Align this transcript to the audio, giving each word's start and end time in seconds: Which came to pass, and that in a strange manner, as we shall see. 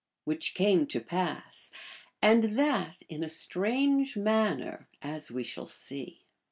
Which 0.23 0.55
came 0.55 0.87
to 0.87 0.99
pass, 0.99 1.71
and 2.23 2.57
that 2.57 3.03
in 3.07 3.23
a 3.23 3.29
strange 3.29 4.17
manner, 4.17 4.87
as 5.03 5.29
we 5.29 5.43
shall 5.43 5.67
see. 5.67 6.23